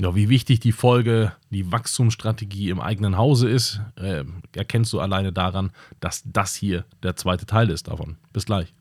[0.00, 4.22] Ja, wie wichtig die Folge, die Wachstumsstrategie im eigenen Hause ist, äh,
[4.54, 8.16] erkennst du alleine daran, dass das hier der zweite Teil ist davon.
[8.32, 8.72] Bis gleich.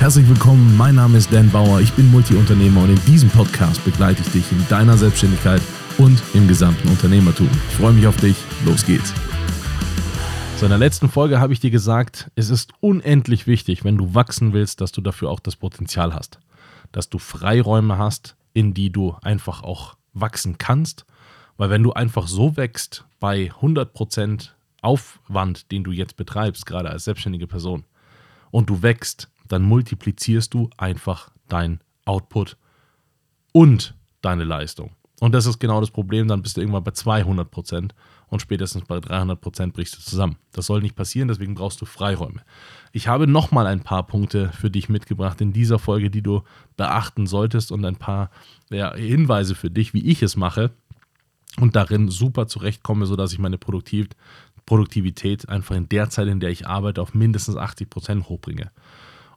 [0.00, 4.22] Herzlich willkommen, mein Name ist Dan Bauer, ich bin Multiunternehmer und in diesem Podcast begleite
[4.22, 5.62] ich dich in deiner Selbstständigkeit
[5.96, 7.48] und im gesamten Unternehmertum.
[7.68, 9.14] Ich freue mich auf dich, los geht's.
[10.56, 14.16] So, in der letzten Folge habe ich dir gesagt, es ist unendlich wichtig, wenn du
[14.16, 16.40] wachsen willst, dass du dafür auch das Potenzial hast.
[16.90, 21.04] Dass du Freiräume hast, in die du einfach auch wachsen kannst.
[21.56, 24.50] Weil wenn du einfach so wächst bei 100%
[24.82, 27.84] Aufwand, den du jetzt betreibst, gerade als selbstständige Person,
[28.50, 32.56] und du wächst, dann multiplizierst du einfach dein Output
[33.52, 34.92] und deine Leistung.
[35.20, 37.90] Und das ist genau das Problem, dann bist du irgendwann bei 200%
[38.28, 40.36] und spätestens bei 300% brichst du zusammen.
[40.52, 42.40] Das soll nicht passieren, deswegen brauchst du Freiräume.
[42.92, 46.42] Ich habe nochmal ein paar Punkte für dich mitgebracht in dieser Folge, die du
[46.76, 48.30] beachten solltest und ein paar
[48.70, 50.72] ja, Hinweise für dich, wie ich es mache
[51.60, 54.08] und darin super zurechtkomme, sodass ich meine Produktiv
[54.66, 58.70] Produktivität einfach in der Zeit, in der ich arbeite, auf mindestens 80% hochbringe.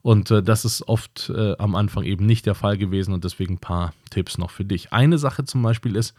[0.08, 3.55] Und äh, das ist oft äh, am Anfang eben nicht der Fall gewesen und deswegen
[3.55, 4.94] ein paar Tipps noch für dich.
[4.94, 6.16] Eine Sache zum Beispiel ist,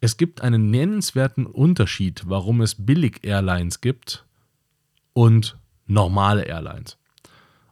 [0.00, 4.24] es gibt einen nennenswerten Unterschied, warum es Billig-Airlines gibt
[5.12, 6.98] und normale Airlines.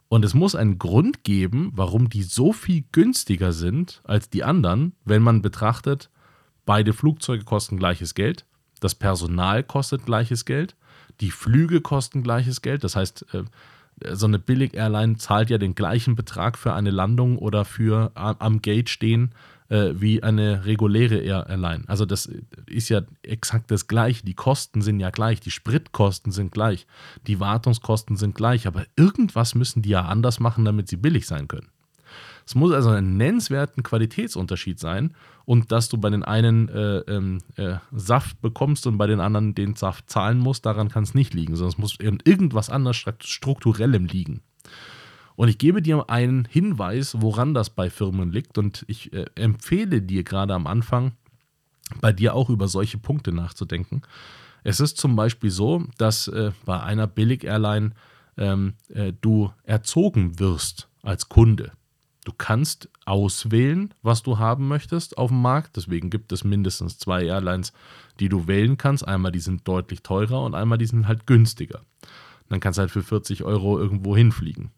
[0.07, 4.93] Und es muss einen Grund geben, warum die so viel günstiger sind als die anderen,
[5.03, 6.09] wenn man betrachtet,
[6.65, 8.45] beide Flugzeuge kosten gleiches Geld,
[8.79, 10.77] das Personal kostet gleiches Geld,
[11.19, 12.85] die Flüge kosten gleiches Geld.
[12.85, 13.43] Das heißt, äh,
[14.11, 18.89] so eine Billig-Airline zahlt ja den gleichen Betrag für eine Landung oder für am Gate
[18.89, 19.31] stehen
[19.69, 21.83] äh, wie eine reguläre Airline.
[21.87, 22.29] Also das
[22.67, 24.23] ist ja exakt das gleiche.
[24.23, 26.85] Die Kosten sind ja gleich, die Spritkosten sind gleich,
[27.27, 31.47] die Wartungskosten sind gleich, aber irgendwas müssen die ja anders machen, damit sie billig sein
[31.47, 31.69] können.
[32.45, 35.13] Es muss also einen nennenswerten Qualitätsunterschied sein
[35.45, 39.55] und dass du bei den einen äh, ähm, äh, Saft bekommst und bei den anderen
[39.55, 44.05] den Saft zahlen musst, daran kann es nicht liegen, sondern es muss irgendwas anderes strukturellem
[44.05, 44.41] liegen.
[45.35, 50.01] Und ich gebe dir einen Hinweis, woran das bei Firmen liegt und ich äh, empfehle
[50.01, 51.13] dir gerade am Anfang,
[52.01, 54.03] bei dir auch über solche Punkte nachzudenken.
[54.63, 57.91] Es ist zum Beispiel so, dass äh, bei einer Billig-Airline
[58.37, 61.71] ähm, äh, du erzogen wirst als Kunde.
[62.23, 65.75] Du kannst auswählen, was du haben möchtest auf dem Markt.
[65.75, 67.73] Deswegen gibt es mindestens zwei Airlines,
[68.19, 69.05] die du wählen kannst.
[69.07, 71.81] Einmal die sind deutlich teurer und einmal die sind halt günstiger.
[72.49, 74.71] Dann kannst du halt für 40 Euro irgendwo hinfliegen.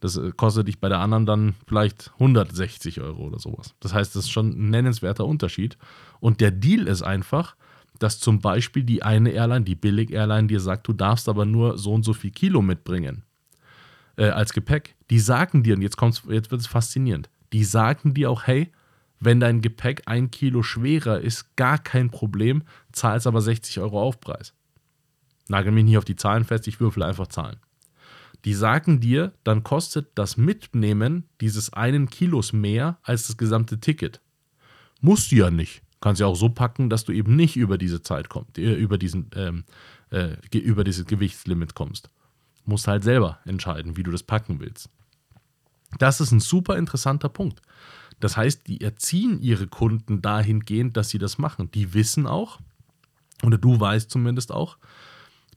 [0.00, 3.74] Das äh, kostet dich bei der anderen dann vielleicht 160 Euro oder sowas.
[3.80, 5.78] Das heißt, das ist schon ein nennenswerter Unterschied.
[6.20, 7.56] Und der Deal ist einfach,
[7.98, 11.92] dass zum Beispiel die eine Airline, die Billig-Airline, dir sagt, du darfst aber nur so
[11.94, 13.22] und so viel Kilo mitbringen
[14.22, 15.96] äh, als Gepäck, die sagen dir, und jetzt,
[16.28, 18.70] jetzt wird es faszinierend, die sagen dir auch, hey,
[19.18, 22.62] wenn dein Gepäck ein Kilo schwerer ist, gar kein Problem,
[22.92, 24.54] zahlst aber 60 Euro Aufpreis.
[25.48, 27.56] Nagel mich nicht auf die Zahlen fest, ich würfel einfach Zahlen.
[28.44, 34.20] Die sagen dir, dann kostet das Mitnehmen dieses einen Kilos mehr als das gesamte Ticket.
[35.00, 35.82] Musst du ja nicht.
[36.00, 38.98] Kannst ja auch so packen, dass du eben nicht über diese Zeit kommst, äh, über,
[38.98, 39.64] diesen, ähm,
[40.10, 42.10] äh, über dieses Gewichtslimit kommst
[42.64, 44.88] musst halt selber entscheiden, wie du das packen willst.
[45.98, 47.60] Das ist ein super interessanter Punkt.
[48.20, 51.70] Das heißt, die erziehen ihre Kunden dahingehend, dass sie das machen.
[51.72, 52.60] Die wissen auch,
[53.42, 54.78] oder du weißt zumindest auch,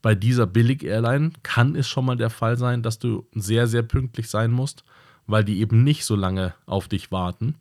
[0.01, 4.29] bei dieser Billig-Airline kann es schon mal der Fall sein, dass du sehr, sehr pünktlich
[4.29, 4.83] sein musst,
[5.27, 7.55] weil die eben nicht so lange auf dich warten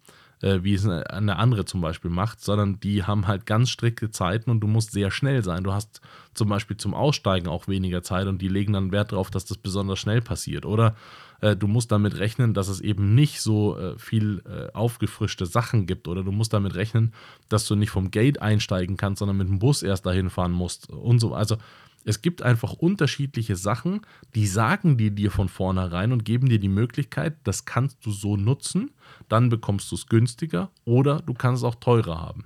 [0.44, 4.50] äh, wie es eine andere zum Beispiel macht, sondern die haben halt ganz strikte Zeiten
[4.50, 5.64] und du musst sehr schnell sein.
[5.64, 6.02] Du hast
[6.34, 9.56] zum Beispiel zum Aussteigen auch weniger Zeit und die legen dann Wert darauf, dass das
[9.56, 10.66] besonders schnell passiert.
[10.66, 10.96] Oder
[11.40, 15.86] äh, du musst damit rechnen, dass es eben nicht so äh, viel äh, aufgefrischte Sachen
[15.86, 16.08] gibt.
[16.08, 17.14] Oder du musst damit rechnen,
[17.48, 20.90] dass du nicht vom Gate einsteigen kannst, sondern mit dem Bus erst dahin fahren musst
[20.90, 21.34] und so.
[21.34, 21.56] Also
[22.04, 24.02] es gibt einfach unterschiedliche Sachen,
[24.34, 28.36] die sagen die dir von vornherein und geben dir die Möglichkeit, das kannst du so
[28.36, 28.90] nutzen,
[29.28, 32.44] dann bekommst du es günstiger oder du kannst es auch teurer haben.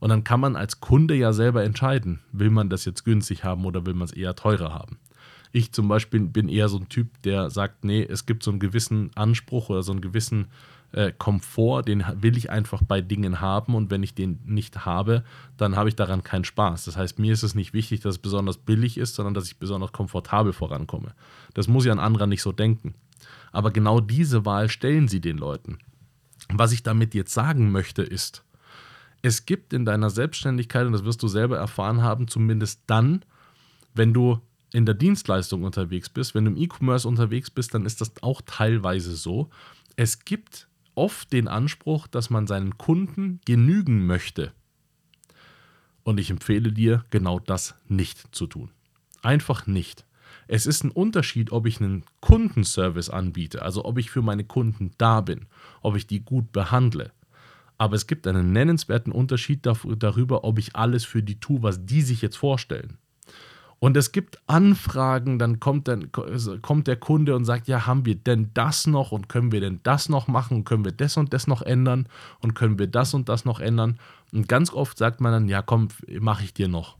[0.00, 3.64] Und dann kann man als Kunde ja selber entscheiden, will man das jetzt günstig haben
[3.64, 4.98] oder will man es eher teurer haben.
[5.52, 8.60] Ich zum Beispiel bin eher so ein Typ, der sagt, nee, es gibt so einen
[8.60, 10.48] gewissen Anspruch oder so einen gewissen
[10.92, 15.24] äh, Komfort, den will ich einfach bei Dingen haben und wenn ich den nicht habe,
[15.56, 16.84] dann habe ich daran keinen Spaß.
[16.84, 19.58] Das heißt, mir ist es nicht wichtig, dass es besonders billig ist, sondern dass ich
[19.58, 21.14] besonders komfortabel vorankomme.
[21.54, 22.94] Das muss ja ein anderer nicht so denken.
[23.52, 25.78] Aber genau diese Wahl stellen sie den Leuten.
[26.52, 28.44] Was ich damit jetzt sagen möchte, ist,
[29.22, 33.24] es gibt in deiner Selbstständigkeit, und das wirst du selber erfahren haben, zumindest dann,
[33.94, 34.40] wenn du
[34.72, 38.40] in der Dienstleistung unterwegs bist, wenn du im E-Commerce unterwegs bist, dann ist das auch
[38.44, 39.50] teilweise so.
[39.96, 44.52] Es gibt oft den Anspruch, dass man seinen Kunden genügen möchte.
[46.04, 48.70] Und ich empfehle dir, genau das nicht zu tun.
[49.22, 50.04] Einfach nicht.
[50.48, 54.90] Es ist ein Unterschied, ob ich einen Kundenservice anbiete, also ob ich für meine Kunden
[54.98, 55.46] da bin,
[55.80, 57.12] ob ich die gut behandle.
[57.78, 62.02] Aber es gibt einen nennenswerten Unterschied darüber, ob ich alles für die tue, was die
[62.02, 62.98] sich jetzt vorstellen.
[63.82, 68.14] Und es gibt Anfragen, dann kommt, dann kommt der Kunde und sagt, ja, haben wir
[68.14, 71.48] denn das noch und können wir denn das noch machen können wir das und das
[71.48, 72.06] noch ändern
[72.38, 73.98] und können wir das und das noch ändern.
[74.30, 75.88] Und ganz oft sagt man dann, ja, komm,
[76.20, 76.96] mache ich dir noch.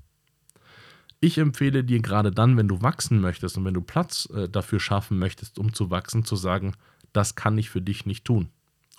[1.20, 4.80] Ich empfehle dir gerade dann, wenn du wachsen möchtest und wenn du Platz äh, dafür
[4.80, 6.74] schaffen möchtest, um zu wachsen, zu sagen,
[7.12, 8.48] das kann ich für dich nicht tun.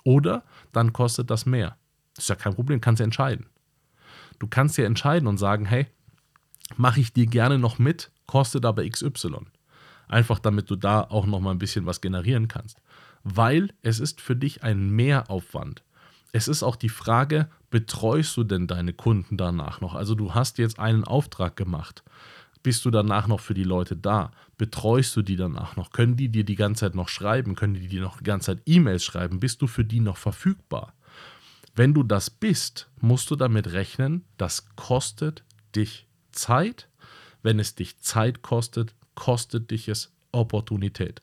[0.04, 0.42] Oder
[0.72, 1.76] dann kostet das mehr.
[2.14, 3.44] Das ist ja kein Problem, kannst ja entscheiden.
[4.38, 5.86] Du kannst ja entscheiden und sagen, hey,
[6.76, 9.46] mache ich dir gerne noch mit, kostet aber XY.
[10.08, 12.80] Einfach damit du da auch noch mal ein bisschen was generieren kannst.
[13.22, 15.82] Weil es ist für dich ein Mehraufwand.
[16.32, 19.94] Es ist auch die Frage, betreust du denn deine Kunden danach noch?
[19.94, 22.02] Also du hast jetzt einen Auftrag gemacht.
[22.62, 24.30] Bist du danach noch für die Leute da?
[24.56, 25.90] Betreust du die danach noch?
[25.90, 27.54] Können die dir die ganze Zeit noch schreiben?
[27.54, 29.38] Können die dir noch die ganze Zeit E-Mails schreiben?
[29.38, 30.94] Bist du für die noch verfügbar?
[31.76, 35.44] Wenn du das bist, musst du damit rechnen, das kostet
[35.76, 36.88] dich Zeit.
[37.42, 41.22] Wenn es dich Zeit kostet, kostet dich es Opportunität.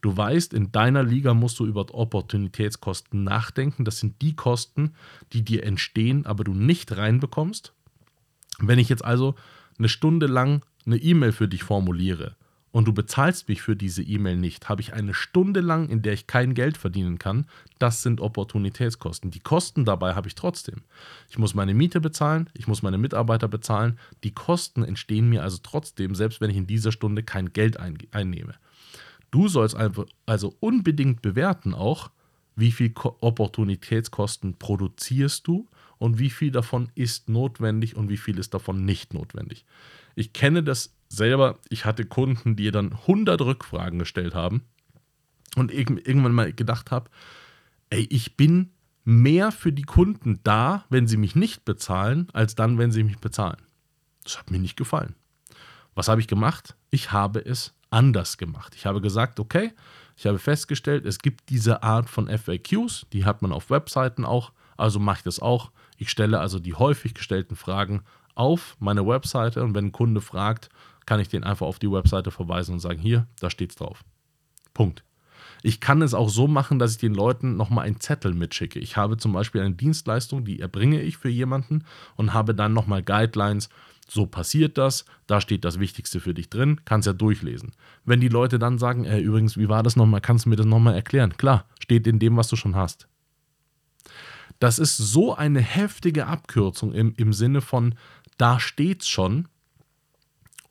[0.00, 3.84] Du weißt, in deiner Liga musst du über Opportunitätskosten nachdenken.
[3.84, 4.94] Das sind die Kosten,
[5.32, 7.72] die dir entstehen, aber du nicht reinbekommst.
[8.58, 9.34] Wenn ich jetzt also
[9.78, 12.34] eine Stunde lang eine E-Mail für dich formuliere
[12.72, 16.14] und du bezahlst mich für diese E-Mail nicht, habe ich eine Stunde lang, in der
[16.14, 17.46] ich kein Geld verdienen kann.
[17.78, 19.30] Das sind Opportunitätskosten.
[19.30, 20.82] Die Kosten dabei habe ich trotzdem.
[21.28, 23.98] Ich muss meine Miete bezahlen, ich muss meine Mitarbeiter bezahlen.
[24.24, 28.54] Die Kosten entstehen mir also trotzdem, selbst wenn ich in dieser Stunde kein Geld einnehme.
[29.30, 29.76] Du sollst
[30.26, 32.10] also unbedingt bewerten auch,
[32.56, 38.54] wie viel Opportunitätskosten produzierst du und wie viel davon ist notwendig und wie viel ist
[38.54, 39.64] davon nicht notwendig.
[40.14, 44.62] Ich kenne das selber, ich hatte Kunden, die dann 100 Rückfragen gestellt haben
[45.56, 47.10] und irgendwann mal gedacht habe,
[47.90, 48.70] ey, ich bin
[49.04, 53.18] mehr für die Kunden da, wenn sie mich nicht bezahlen, als dann, wenn sie mich
[53.18, 53.60] bezahlen.
[54.24, 55.14] Das hat mir nicht gefallen.
[55.94, 56.76] Was habe ich gemacht?
[56.90, 58.74] Ich habe es anders gemacht.
[58.74, 59.72] Ich habe gesagt, okay,
[60.16, 64.52] ich habe festgestellt, es gibt diese Art von FAQs, die hat man auf Webseiten auch,
[64.76, 65.72] also mache ich das auch.
[65.98, 68.02] Ich stelle also die häufig gestellten Fragen
[68.34, 70.70] auf meine Webseite und wenn ein Kunde fragt,
[71.06, 74.04] kann ich den einfach auf die Webseite verweisen und sagen, hier, da steht's drauf.
[74.74, 75.04] Punkt.
[75.62, 78.80] Ich kann es auch so machen, dass ich den Leuten nochmal einen Zettel mitschicke.
[78.80, 81.84] Ich habe zum Beispiel eine Dienstleistung, die erbringe ich für jemanden
[82.16, 83.68] und habe dann nochmal Guidelines.
[84.08, 87.72] So passiert das, da steht das Wichtigste für dich drin, kannst ja durchlesen.
[88.04, 90.66] Wenn die Leute dann sagen, äh, übrigens, wie war das nochmal, kannst du mir das
[90.66, 91.36] nochmal erklären?
[91.36, 93.06] Klar, steht in dem, was du schon hast.
[94.58, 97.94] Das ist so eine heftige Abkürzung im, im Sinne von,
[98.36, 99.48] da steht's schon,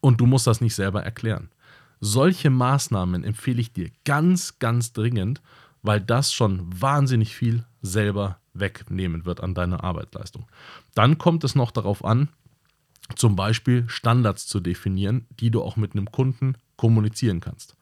[0.01, 1.50] und du musst das nicht selber erklären.
[2.00, 5.42] Solche Maßnahmen empfehle ich dir ganz, ganz dringend,
[5.83, 10.48] weil das schon wahnsinnig viel selber wegnehmen wird an deiner Arbeitsleistung.
[10.95, 12.30] Dann kommt es noch darauf an,
[13.15, 17.75] zum Beispiel Standards zu definieren, die du auch mit einem Kunden kommunizieren kannst.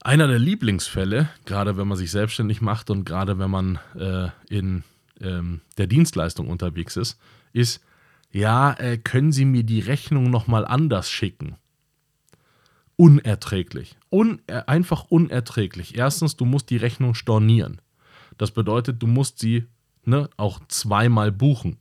[0.00, 4.84] Einer der Lieblingsfälle, gerade wenn man sich selbstständig macht und gerade wenn man äh, in
[5.20, 7.18] ähm, der Dienstleistung unterwegs ist,
[7.52, 7.82] ist,
[8.34, 11.54] ja, äh, können Sie mir die Rechnung nochmal anders schicken?
[12.96, 13.96] Unerträglich.
[14.10, 15.96] Un äh, einfach unerträglich.
[15.96, 17.80] Erstens, du musst die Rechnung stornieren.
[18.36, 19.68] Das bedeutet, du musst sie
[20.04, 21.78] ne, auch zweimal buchen.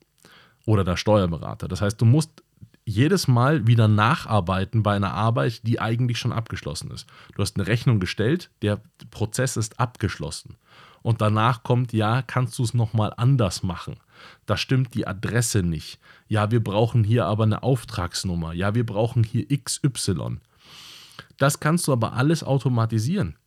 [0.67, 1.67] Oder der Steuerberater.
[1.67, 2.43] Das heißt, du musst
[2.85, 7.07] jedes Mal wieder nacharbeiten bei einer Arbeit, die eigentlich schon abgeschlossen ist.
[7.35, 10.57] Du hast eine Rechnung gestellt, der Prozess ist abgeschlossen.
[11.01, 13.95] Und danach kommt, ja, kannst du es nochmal anders machen
[14.45, 15.99] da stimmt die Adresse nicht.
[16.27, 18.53] Ja, wir brauchen hier aber eine Auftragsnummer.
[18.53, 20.39] Ja, wir brauchen hier XY.
[21.37, 23.37] Das kannst du aber alles automatisieren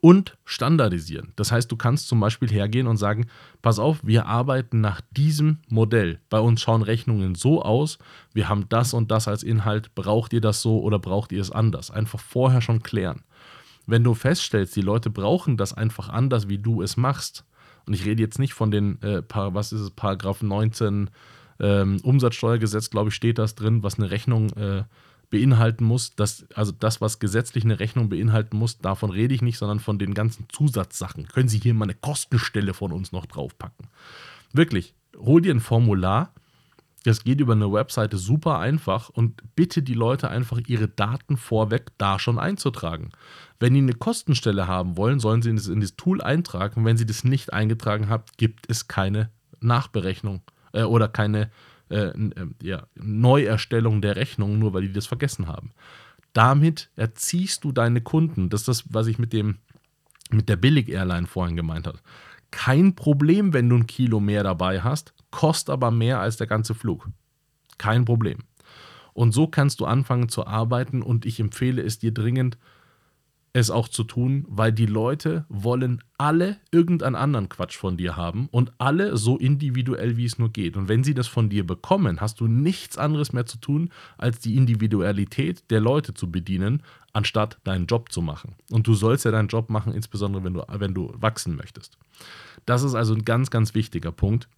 [0.00, 1.32] und standardisieren.
[1.36, 3.26] Das heißt, du kannst zum Beispiel hergehen und sagen,
[3.62, 6.20] pass auf, wir arbeiten nach diesem Modell.
[6.28, 7.98] Bei uns schauen Rechnungen so aus,
[8.32, 11.50] wir haben das und das als Inhalt, braucht ihr das so oder braucht ihr es
[11.50, 11.90] anders?
[11.90, 13.22] Einfach vorher schon klären.
[13.86, 17.44] Wenn du feststellst, die Leute brauchen das einfach anders, wie du es machst,
[17.86, 21.10] und ich rede jetzt nicht von den, äh, was ist es, Paragraph 19
[21.60, 24.84] ähm, Umsatzsteuergesetz, glaube ich, steht das drin, was eine Rechnung äh,
[25.30, 26.14] beinhalten muss.
[26.14, 29.98] Das, also das, was gesetzlich eine Rechnung beinhalten muss, davon rede ich nicht, sondern von
[29.98, 31.26] den ganzen Zusatzsachen.
[31.28, 33.86] Können Sie hier mal eine Kostenstelle von uns noch draufpacken?
[34.52, 36.32] Wirklich, hol dir ein Formular,
[37.02, 41.90] das geht über eine Webseite super einfach und bitte die Leute einfach ihre Daten vorweg
[41.98, 43.10] da schon einzutragen.
[43.58, 46.84] Wenn die eine Kostenstelle haben wollen, sollen sie das in das Tool eintragen.
[46.84, 49.30] wenn sie das nicht eingetragen haben, gibt es keine
[49.60, 50.42] Nachberechnung
[50.72, 51.50] äh, oder keine
[51.90, 52.30] äh, äh,
[52.62, 55.70] ja, Neuerstellung der Rechnung, nur weil die das vergessen haben.
[56.32, 58.48] Damit erziehst du deine Kunden.
[58.48, 59.58] Das ist das, was ich mit dem
[60.30, 61.98] mit der Billig-Airline vorhin gemeint habe.
[62.50, 66.74] Kein Problem, wenn du ein Kilo mehr dabei hast, kostet aber mehr als der ganze
[66.74, 67.08] Flug.
[67.78, 68.38] Kein Problem.
[69.14, 72.56] Und so kannst du anfangen zu arbeiten und ich empfehle es dir dringend,
[73.54, 78.48] es auch zu tun, weil die Leute wollen alle irgendeinen anderen Quatsch von dir haben
[78.50, 80.76] und alle so individuell, wie es nur geht.
[80.76, 84.38] Und wenn sie das von dir bekommen, hast du nichts anderes mehr zu tun, als
[84.38, 88.54] die Individualität der Leute zu bedienen, anstatt deinen Job zu machen.
[88.70, 91.98] Und du sollst ja deinen Job machen, insbesondere wenn du, wenn du wachsen möchtest.
[92.64, 94.48] Das ist also ein ganz, ganz wichtiger Punkt.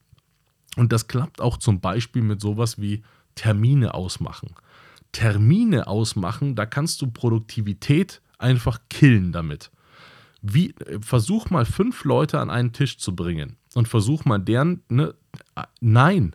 [0.77, 3.03] Und das klappt auch zum Beispiel mit sowas wie
[3.35, 4.55] Termine ausmachen.
[5.13, 9.71] Termine ausmachen, da kannst du Produktivität einfach killen damit.
[10.43, 15.15] Wie, versuch mal fünf Leute an einen Tisch zu bringen und versuch mal deren, ne,
[15.81, 16.35] nein,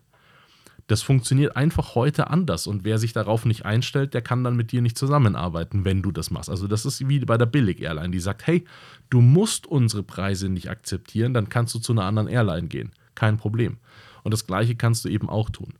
[0.87, 4.71] das funktioniert einfach heute anders und wer sich darauf nicht einstellt, der kann dann mit
[4.71, 6.49] dir nicht zusammenarbeiten, wenn du das machst.
[6.49, 8.65] Also das ist wie bei der Billig-Airline, die sagt, hey,
[9.11, 12.91] du musst unsere Preise nicht akzeptieren, dann kannst du zu einer anderen Airline gehen.
[13.19, 13.79] Kein Problem.
[14.23, 15.73] Und das gleiche kannst du eben auch tun.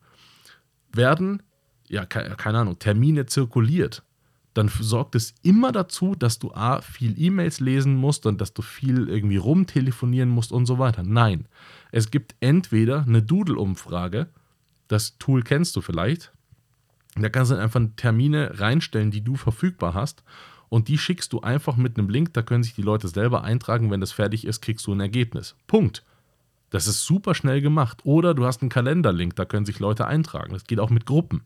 [0.92, 1.42] Werden,
[1.88, 4.04] ja, keine Ahnung, Termine zirkuliert,
[4.54, 8.62] dann sorgt es immer dazu, dass du A, viel E-Mails lesen musst und dass du
[8.62, 11.04] viel irgendwie rumtelefonieren musst und so weiter.
[11.04, 11.48] Nein,
[11.94, 14.28] es gibt entweder eine Doodle-Umfrage,
[14.90, 16.34] das Tool kennst du vielleicht,
[17.16, 20.26] da kannst du einfach Termine reinstellen, die du verfügbar hast
[20.68, 23.92] und die schickst du einfach mit einem Link, da können sich die Leute selber eintragen,
[23.92, 25.56] wenn das fertig ist, kriegst du ein Ergebnis.
[25.68, 26.04] Punkt.
[26.70, 28.02] Das ist super schnell gemacht.
[28.04, 30.54] Oder du hast einen Kalenderlink, da können sich Leute eintragen.
[30.54, 31.44] Das geht auch mit Gruppen.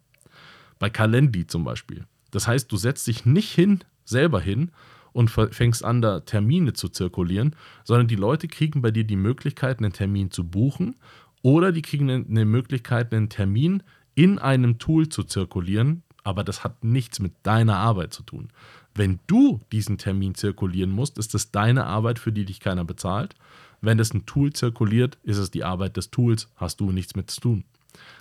[0.79, 2.05] Bei Calendly zum Beispiel.
[2.31, 4.71] Das heißt, du setzt dich nicht hin, selber hin
[5.13, 9.79] und fängst an, da Termine zu zirkulieren, sondern die Leute kriegen bei dir die Möglichkeit,
[9.79, 10.95] einen Termin zu buchen
[11.43, 13.83] oder die kriegen eine Möglichkeit, einen Termin
[14.15, 18.49] in einem Tool zu zirkulieren, aber das hat nichts mit deiner Arbeit zu tun.
[18.95, 23.35] Wenn du diesen Termin zirkulieren musst, ist es deine Arbeit, für die dich keiner bezahlt.
[23.83, 27.29] Wenn es ein Tool zirkuliert, ist es die Arbeit des Tools, hast du nichts mit
[27.29, 27.63] zu tun.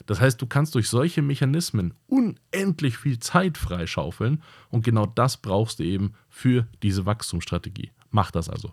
[0.07, 5.79] Das heißt, du kannst durch solche Mechanismen unendlich viel Zeit freischaufeln und genau das brauchst
[5.79, 7.93] du eben für diese Wachstumsstrategie.
[8.11, 8.73] Mach das also.